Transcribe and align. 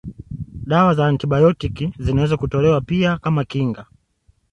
Dawa 0.63 0.93
za 0.95 1.05
antibiotiki 1.07 1.93
zinaweza 1.99 2.37
kutolewa 2.37 2.81
pia 2.81 3.17
kama 3.17 3.43
kinga 3.43 3.85